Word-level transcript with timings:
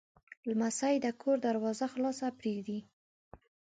لمسی 0.49 0.95
د 1.05 1.07
کور 1.21 1.37
دروازه 1.47 1.85
خلاصه 1.93 2.27
پرېږدي. 2.39 2.79